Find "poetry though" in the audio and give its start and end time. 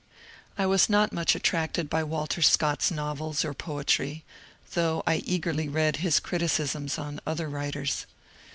3.53-5.03